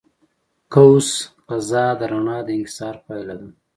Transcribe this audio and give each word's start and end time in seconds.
قوس 0.73 1.09
قزح 1.49 1.87
د 1.99 2.01
رڼا 2.11 2.37
د 2.45 2.49
انکسار 2.57 2.95
پایله 3.05 3.35
ده. 3.41 3.47